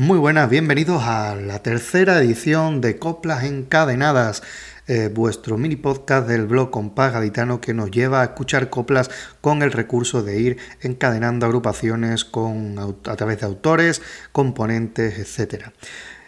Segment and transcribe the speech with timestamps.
[0.00, 4.44] Muy buenas, bienvenidos a la tercera edición de Coplas Encadenadas,
[4.86, 9.10] eh, vuestro mini podcast del blog Compás Gaditano que nos lleva a escuchar coplas
[9.40, 14.00] con el recurso de ir encadenando agrupaciones con, a través de autores,
[14.30, 15.64] componentes, etc.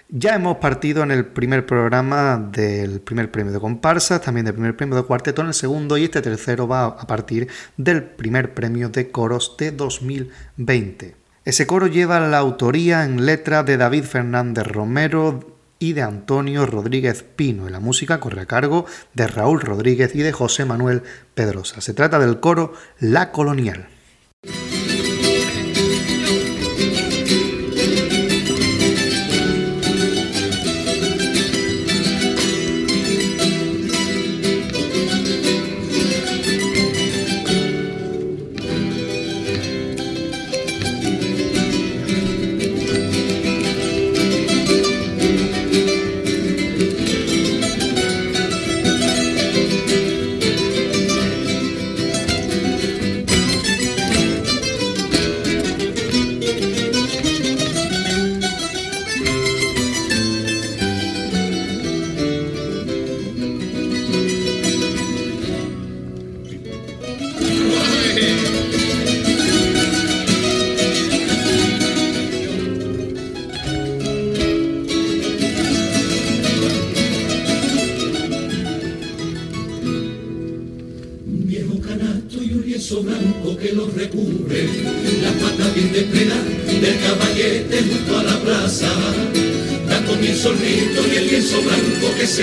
[0.08, 4.76] Ya hemos partido en el primer programa del primer premio de comparsas, también del primer
[4.76, 8.88] premio de cuarteto en el segundo y este tercero va a partir del primer premio
[8.88, 11.19] de coros de 2020.
[11.50, 17.24] Ese coro lleva la autoría en letra de David Fernández Romero y de Antonio Rodríguez
[17.24, 21.02] Pino y la música corre a cargo de Raúl Rodríguez y de José Manuel
[21.34, 21.80] Pedrosa.
[21.80, 23.88] Se trata del coro La Colonial.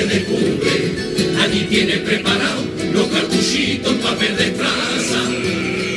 [0.06, 1.42] se.
[1.42, 5.22] Allí tiene preparado los cartuchitos para ver de plaza.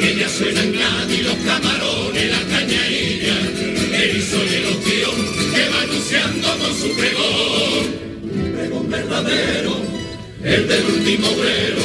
[0.02, 3.36] Ella suena en Cádiz, los camarones, la cañailla,
[3.92, 5.14] el y los tíos
[5.54, 8.54] que va anunciando con su pregón.
[8.56, 9.82] Pregón verdadero,
[10.44, 11.82] el del último obrero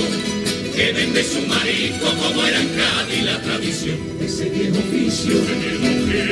[0.74, 3.98] que vende su marisco como era en Cádiz la tradición.
[4.22, 5.36] Ese viejo oficio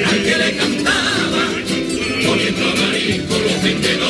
[0.05, 1.49] al que le cantaba,
[2.25, 4.02] poniendo a marisco los vendedores.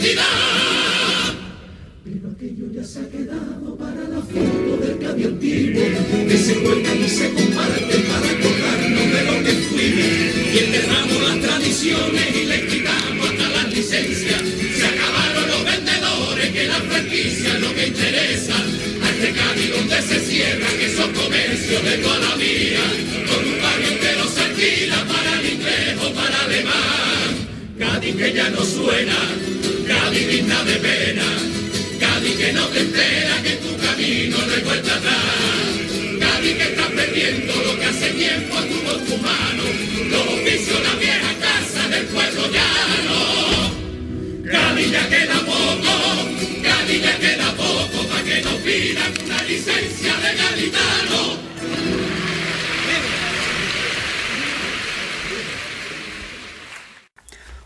[0.00, 1.34] identidad.
[2.04, 5.82] Pero aquello ya se ha quedado para la foto del cambio antiguo,
[6.28, 10.06] que se cuelga y se comparte para acordarnos de lo que fuimos.
[10.54, 14.42] Y enterramos las tradiciones y le quitamos hasta las licencias.
[14.76, 18.56] Se acabaron los vendedores, que la franquicia es lo que interesa.
[18.56, 22.80] Al recado donde se cierra, que son comercios de toda la vida,
[23.28, 27.30] con un barrio que nos alquila para el inglés o para alemán.
[27.78, 29.16] Cádiz que ya no suena,
[29.90, 31.26] Cádiz digna de pena,
[31.98, 35.66] Cádiz que no te entera que tu camino no vuelta atrás,
[36.20, 39.64] Cádiz que está perdiendo lo que hace tiempo tuvo tu mano,
[40.12, 43.18] los oficios, la vieja casa del pueblo llano.
[44.48, 45.92] Cádiz ya queda poco,
[46.62, 51.49] Cádiz ya queda poco para que nos pidan una licencia de gaditano.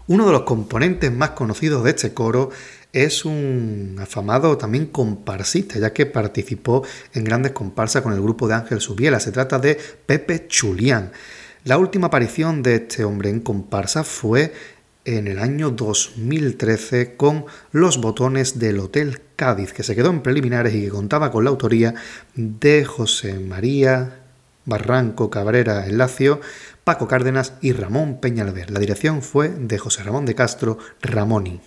[0.06, 2.50] Uno de los componentes más conocidos de este coro
[2.92, 6.84] es un afamado también comparsista, ya que participó
[7.14, 9.18] en grandes comparsas con el grupo de Ángel Subiela.
[9.18, 11.10] Se trata de Pepe Chulián.
[11.64, 14.52] La última aparición de este hombre en comparsa fue
[15.06, 20.74] en el año 2013 con Los botones del Hotel Cádiz, que se quedó en preliminares
[20.74, 21.94] y que contaba con la autoría
[22.34, 24.20] de José María
[24.66, 26.40] Barranco Cabrera Lacio,
[26.84, 28.70] Paco Cárdenas y Ramón Peñalver.
[28.70, 31.60] La dirección fue de José Ramón de Castro Ramoni.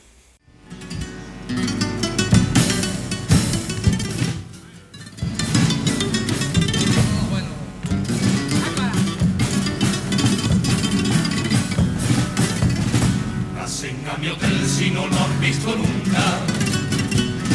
[14.77, 16.23] si no lo han visto nunca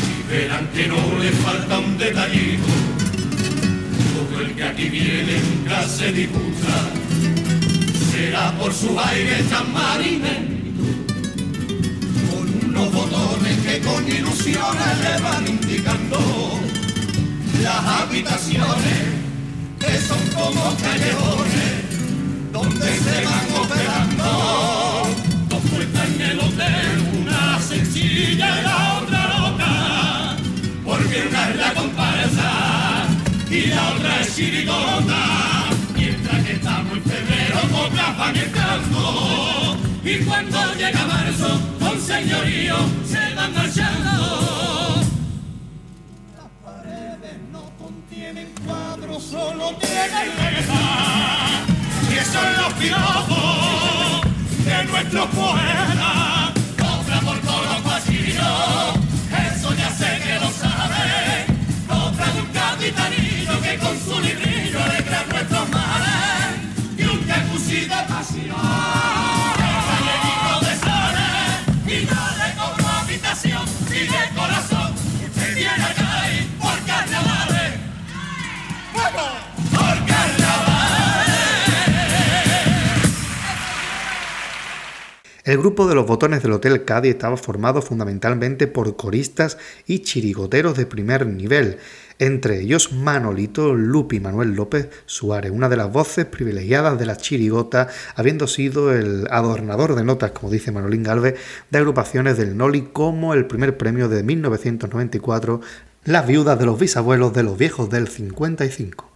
[0.09, 2.67] y verán que no le falta un detallito.
[4.15, 7.02] Todo el que aquí viene nunca se disgusta,
[8.51, 9.73] por su aire tan
[12.31, 16.19] con unos botones que con ilusiones le van indicando
[17.63, 19.03] las habitaciones
[19.79, 24.73] que son como callejones donde se van operando.
[26.05, 30.37] En el hotel, una sencilla y la otra loca,
[30.85, 32.51] porque una es la comparsa
[33.51, 35.12] y la otra es chirigota,
[40.05, 41.61] y cuando llega marzo,
[42.01, 45.03] señorío se van marchando.
[46.37, 50.42] Las paredes no contienen cuadros, solo tienen
[85.53, 90.79] El grupo de los botones del Hotel Cádiz estaba formado fundamentalmente por coristas y chirigoteros
[90.79, 91.77] de primer nivel,
[92.19, 97.89] entre ellos Manolito Lupi Manuel López Suárez, una de las voces privilegiadas de la chirigota,
[98.17, 101.39] habiendo sido el adornador de notas, como dice Manolín Galvez,
[101.71, 105.61] de agrupaciones del Noli, como el primer premio de 1994,
[106.05, 109.12] Las viudas de los bisabuelos de los viejos del 55.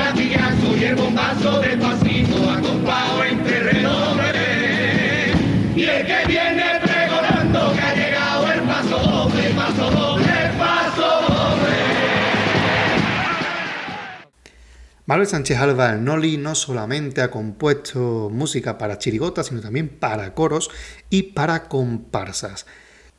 [0.00, 5.36] Platillas y el bombazo del pasito acompado entre redobles.
[5.76, 11.76] Y el que viene pregonando que ha llegado el paso doble, paso doble, paso doble.
[15.04, 20.34] Manuel Sánchez Alba, el Noli, no solamente ha compuesto música para chirigotas, sino también para
[20.34, 20.70] coros
[21.10, 22.64] y para comparsas.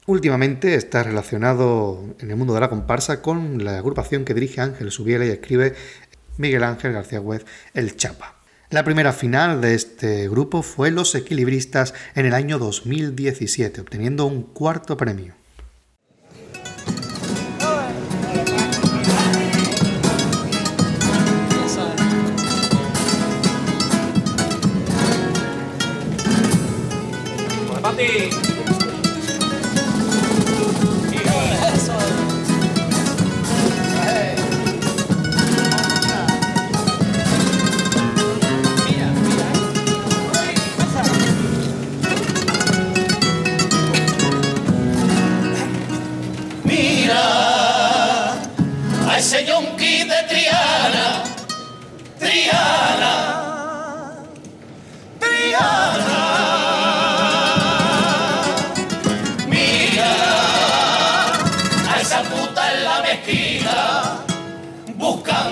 [0.08, 4.90] Últimamente está relacionado en el mundo de la comparsa con la agrupación que dirige Ángel
[4.92, 5.76] Subiela y escribe
[6.38, 8.36] Miguel Ángel García Huez, El Chapa.
[8.70, 14.44] La primera final de este grupo fue Los Equilibristas en el año 2017, obteniendo un
[14.44, 15.34] cuarto premio.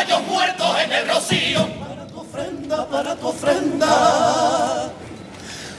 [0.00, 1.68] caballos muertos en el rocío.
[1.78, 4.92] Para tu ofrenda, para tu ofrenda.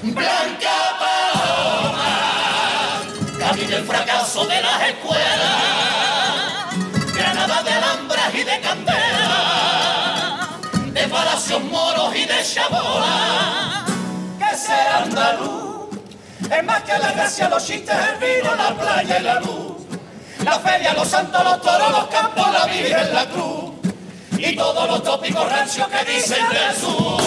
[0.04, 2.08] Blanca Paloma,
[3.40, 5.92] camino el fracaso de las escuelas
[7.64, 10.50] de alambras y de candela,
[10.94, 13.86] de palacios moros y de chabola,
[14.40, 15.90] que ser andaluz
[16.50, 19.74] es más que la gracia, los chistes, el vino, la playa y la luz,
[20.44, 23.71] la feria, los santos, los toros, los campos, la virgen, la cruz,
[24.44, 27.22] y todos los tópicos rancios que dicen del sur.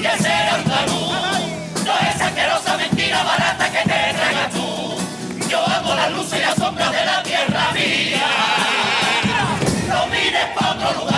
[0.00, 5.48] Que será andaluz, no es asquerosa mentira barata que te tragas tú.
[5.48, 8.26] Yo amo la luz y la sombra de la tierra mía.
[9.88, 11.13] No mires para otro lugar.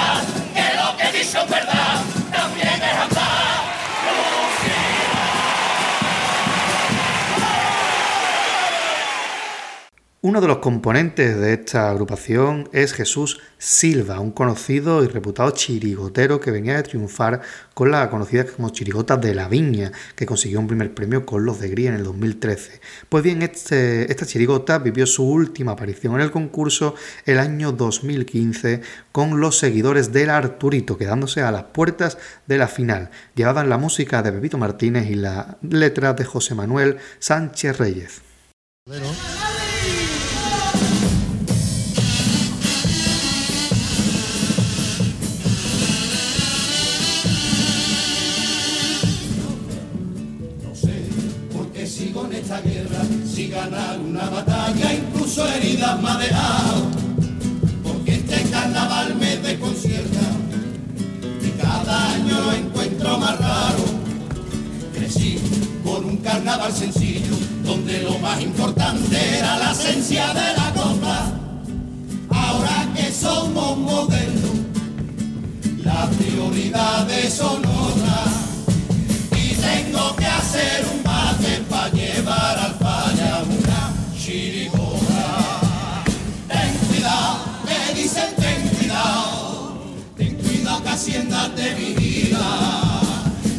[10.26, 16.40] Uno de los componentes de esta agrupación es Jesús Silva, un conocido y reputado chirigotero
[16.40, 17.42] que venía de triunfar
[17.74, 21.60] con la conocida como Chirigota de la Viña, que consiguió un primer premio con los
[21.60, 22.80] de Gris en el 2013.
[23.08, 28.80] Pues bien, este, esta chirigota vivió su última aparición en el concurso el año 2015
[29.12, 32.18] con los seguidores del Arturito, quedándose a las puertas
[32.48, 33.10] de la final.
[33.36, 38.22] Llevaban la música de Bebito Martínez y la letra de José Manuel Sánchez Reyes.
[54.36, 56.28] Batalla, incluso heridas me
[57.82, 60.26] porque este carnaval me desconcierta
[61.42, 63.84] y cada año lo encuentro más raro.
[64.94, 65.40] Crecí
[65.82, 71.32] con un carnaval sencillo, donde lo más importante era la esencia de la copa.
[72.28, 74.56] Ahora que somos modernos,
[75.82, 78.28] las prioridades son otras
[79.32, 82.55] y tengo que hacer un bate para llevar
[90.96, 93.00] cuidado que hacienda te vigila.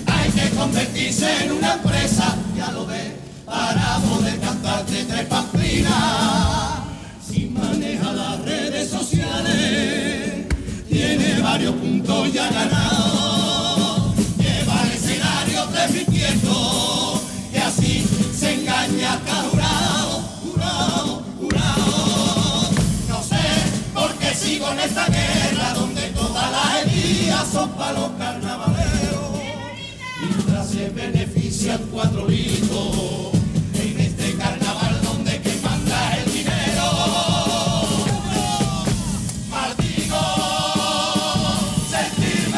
[0.08, 3.14] Hay que convertirse en una empresa, ya lo ves,
[3.46, 5.94] para poder cantarte tres pamplinas.
[7.28, 10.48] Si maneja las redes sociales,
[10.90, 13.07] tiene varios puntos ya ganados.
[27.52, 29.32] Son para los carnavaleros.
[30.22, 33.32] Mientras se benefician cuatro litos
[33.76, 36.88] en este carnaval donde el dinero.
[39.50, 40.24] Maldigo
[41.90, 42.58] sentirme.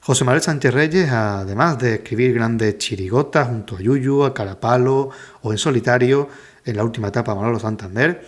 [0.00, 5.08] José Manuel Sánchez Reyes, además de escribir grandes chirigotas junto a Yuyu, a Carapalo
[5.40, 6.28] o en solitario
[6.64, 8.26] en la última etapa Manolo Santander,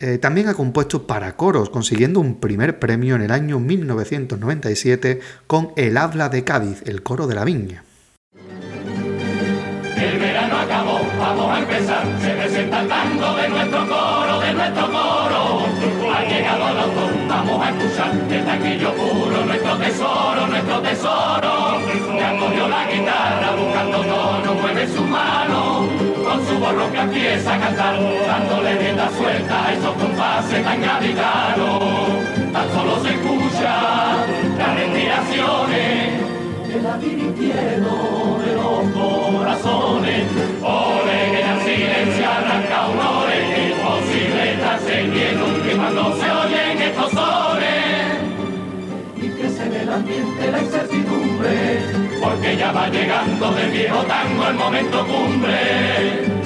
[0.00, 5.72] eh, también ha compuesto para coros, consiguiendo un primer premio en el año 1997 con
[5.74, 7.82] El Habla de Cádiz, el coro de la viña.
[9.96, 12.06] El verano acabó, vamos a empezar.
[12.20, 15.66] Se presenta el tango de nuestro coro, de nuestro coro.
[16.14, 21.80] Ha llegado el autor, vamos a escuchar el tanquillo puro, nuestro tesoro, nuestro tesoro.
[22.16, 24.97] Ya cogió la guitarra buscando tono, mueve su.
[26.28, 31.82] Con su voz ronca empieza a cantar, dándole rienda suelta a esos compases tan gaditanos.
[32.52, 34.26] Tan solo se escucha
[34.58, 36.28] las respiraciones
[36.74, 40.24] el labirintieno de los corazones.
[40.62, 47.10] Ole que el silencio arranca un ore, imposible estarse quieto que cuando se oyen estos
[47.10, 48.18] sones.
[49.16, 51.27] Y crece en el ambiente la incertidumbre,
[52.20, 56.38] porque ya va llegando del viejo tango el momento cumbre.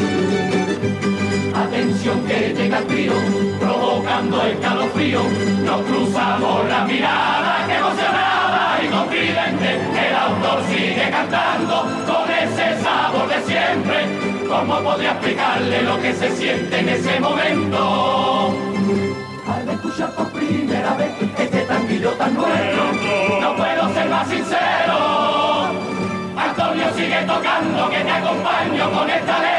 [1.55, 3.13] Atención que llega el trío,
[3.61, 5.23] provocando escalofrío.
[5.65, 9.81] Nos cruzamos la mirada que emocionada y confidente.
[10.09, 14.49] El autor sigue cantando con ese sabor de siempre.
[14.49, 18.55] ¿Cómo podría explicarle lo que se siente en ese momento?
[19.93, 22.83] Escuchar por primera vez este tanguillo tan nuestro,
[23.43, 25.69] no puedo ser más sincero.
[26.35, 29.52] Antonio sigue tocando que te acompaño con esta letra,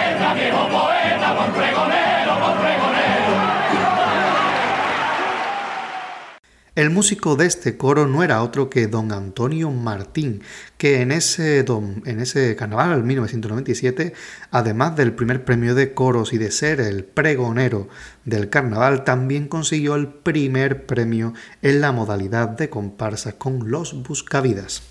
[6.75, 10.41] El músico de este coro no era otro que don Antonio Martín,
[10.77, 14.13] que en ese, don- en ese carnaval 1997,
[14.49, 17.89] además del primer premio de coros y de ser el pregonero
[18.25, 24.81] del carnaval, también consiguió el primer premio en la modalidad de comparsas con los Buscavidas.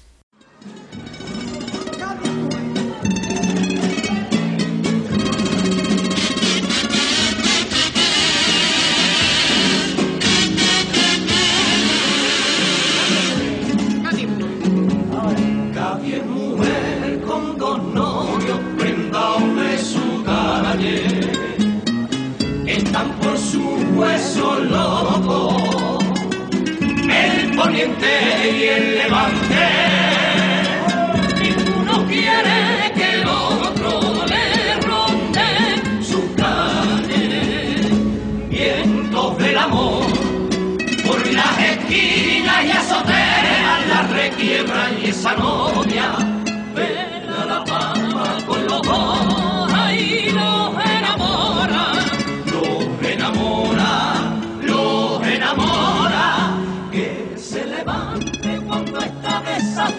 [28.05, 29.69] Y el levante.
[31.41, 37.81] Ninguno quiere que el otro le ronde su calle
[38.49, 40.07] vientos del amor
[41.07, 46.22] por las esquinas y azoteas la requiebra y esa novia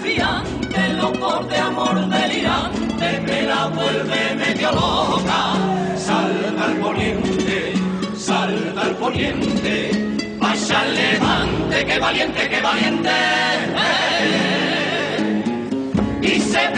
[0.04, 5.54] desafiante, loco de amor delirante, me la vuelve medio loca.
[5.96, 7.74] Salta al poniente,
[8.16, 9.92] salta al poniente,
[10.40, 13.10] vaya al levante, que valiente, que valiente.
[16.22, 16.70] Y se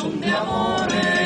[0.00, 1.19] son de amores,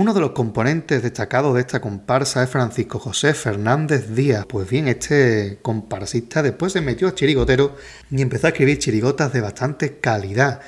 [0.00, 4.46] Uno de los componentes destacados de esta comparsa es Francisco José Fernández Díaz.
[4.46, 7.74] Pues bien, este comparsista después se metió a chirigotero
[8.08, 10.60] y empezó a escribir chirigotas de bastante calidad.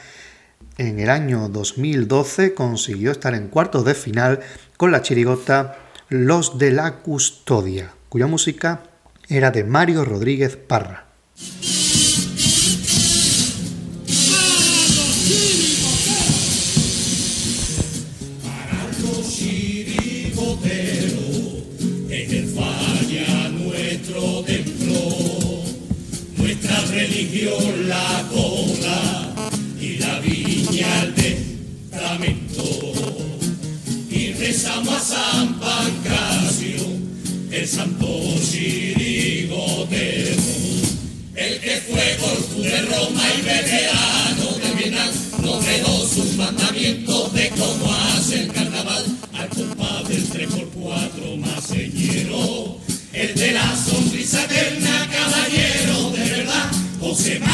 [0.78, 4.40] En el año 2012 consiguió estar en cuartos de final
[4.76, 8.82] con la chirigota Los de la Custodia, cuya música
[9.28, 11.06] era de Mario Rodríguez Parra.
[57.28, 57.49] it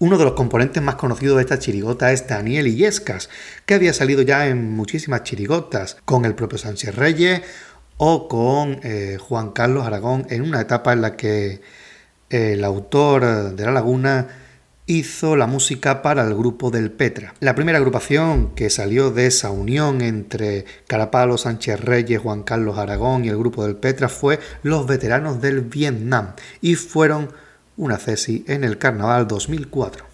[0.00, 3.30] Uno de los componentes más conocidos de esta chirigota es Daniel Illescas,
[3.64, 7.42] que había salido ya en muchísimas chirigotas, con el propio Sánchez Reyes
[7.96, 11.60] o con eh, Juan Carlos Aragón, en una etapa en la que
[12.28, 14.28] el autor de La Laguna
[14.86, 17.34] hizo la música para el grupo del Petra.
[17.40, 23.24] La primera agrupación que salió de esa unión entre Carapalo, Sánchez Reyes, Juan Carlos Aragón
[23.24, 27.30] y el grupo del Petra fue Los Veteranos del Vietnam y fueron
[27.76, 30.06] una cesi en el Carnaval 2004.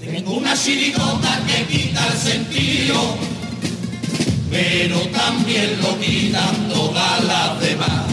[0.00, 3.16] Tengo una chirigota que quita el sentido,
[4.50, 8.06] pero también lo quitan todas las demás.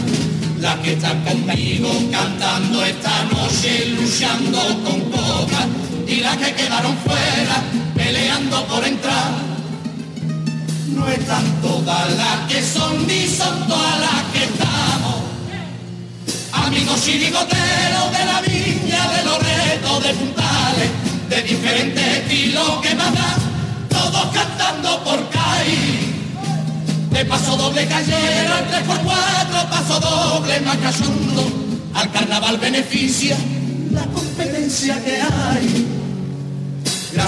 [0.58, 5.66] Las que están conmigo cantando esta noche, luchando con copas,
[6.06, 7.62] y las que quedaron fuera,
[7.94, 9.49] peleando por entrar.
[11.00, 15.16] No están todas las que son ni son todas las que estamos.
[16.52, 20.90] Amigos chirigoteros de la viña, de los retos de puntales,
[21.30, 23.40] de diferentes estilos que mandan,
[23.88, 26.14] todos cantando por caí.
[27.10, 31.50] De paso doble callero, el 3x4, paso doble más cachondo.
[31.94, 33.38] Al carnaval beneficia
[33.90, 35.89] la competencia que hay.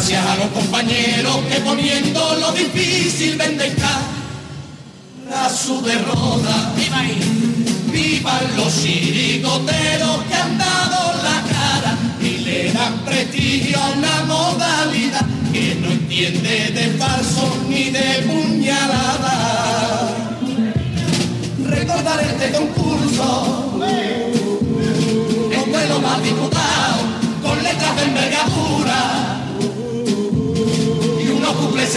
[0.04, 6.72] Gracias a los compañeros que poniendo lo difícil venden cara a su derrota.
[6.74, 7.20] ¡Viva ahí!
[7.92, 15.24] ¡Vivan los chirigoteros que han dado la cara y le dan prestigio a una modalidad
[15.52, 20.10] que no entiende de falso ni de puñalada?
[21.64, 23.80] Recordar este concurso
[25.52, 27.02] es de lo más disputado
[27.40, 28.91] con letras de envergadura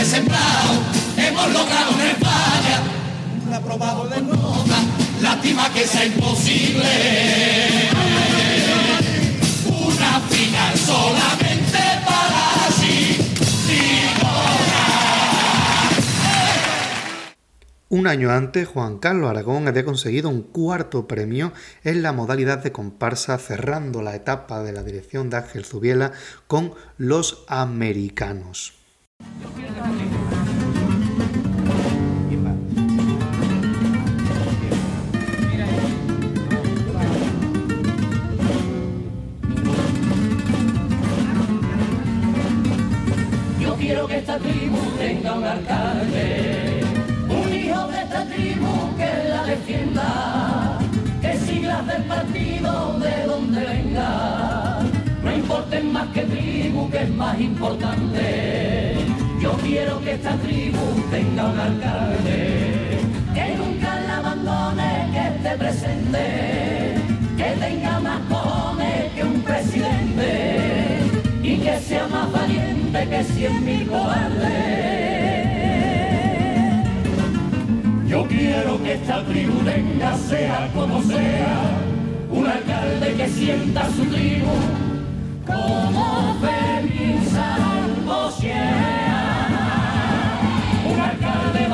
[0.05, 0.73] sembrado,
[1.17, 2.83] hemos logrado en España
[3.47, 4.77] un aprobado de nota,
[5.21, 7.89] lástima que sea imposible.
[9.65, 13.17] Una final solamente para sí.
[17.89, 21.51] Un año antes, Juan Carlos Aragón había conseguido un cuarto premio
[21.83, 26.11] en la modalidad de comparsa, cerrando la etapa de la dirección de Ángel Zubiela
[26.47, 28.84] con Los Americanos.
[43.59, 46.81] Yo quiero que esta tribu tenga un alcalde,
[47.29, 50.79] un hijo de esta tribu que la defienda,
[51.21, 54.79] que siglas del partido de donde venga,
[55.23, 58.44] no importen más que tribu, que es más importante.
[59.75, 60.79] Quiero que esta tribu
[61.11, 62.97] tenga un alcalde,
[63.33, 66.95] que nunca la abandone, que esté presente,
[67.35, 71.01] que tenga más cojones que un presidente
[71.43, 74.45] y que sea más valiente que cien mil cobardes.
[78.07, 81.63] Yo quiero que esta tribu tenga, sea como sea,
[82.31, 84.53] un alcalde que sienta su tribu
[85.45, 86.65] como alcalde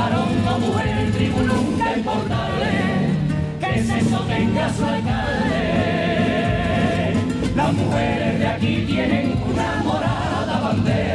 [0.01, 2.71] varón o mujer, tribu nunca importable,
[3.59, 5.61] que se sostenga su alcalde.
[7.55, 11.10] Las mujeres de aquí tienen una morada bandera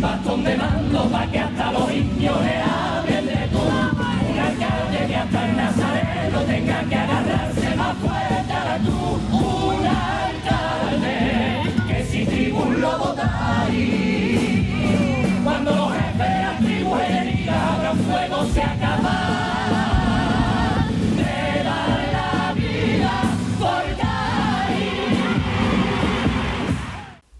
[0.00, 5.16] bastón de mando para que hasta los indios le hablen de tu Un alcalde que
[5.16, 9.20] hasta el nazareno tenga que agarrarse más fuerte a la cruz.
[9.32, 11.16] Un alcalde
[11.88, 14.66] que si tribu lo votáis.
[15.44, 19.47] Cuando los jefes las tribus enemigas abran fuego se acaba.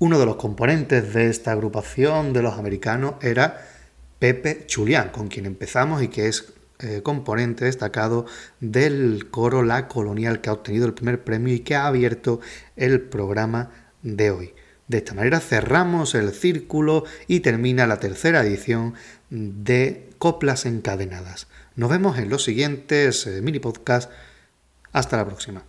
[0.00, 3.66] Uno de los componentes de esta agrupación de los americanos era
[4.20, 8.24] Pepe Chulián, con quien empezamos y que es eh, componente destacado
[8.60, 12.40] del coro La Colonial, que ha obtenido el primer premio y que ha abierto
[12.76, 14.54] el programa de hoy.
[14.86, 18.94] De esta manera cerramos el círculo y termina la tercera edición
[19.30, 21.48] de Coplas Encadenadas.
[21.74, 24.12] Nos vemos en los siguientes eh, mini podcasts.
[24.92, 25.64] Hasta la próxima.